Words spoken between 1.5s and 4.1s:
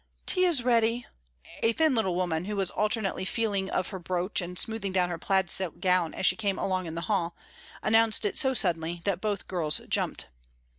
A thin little woman, who was alternately feeling of her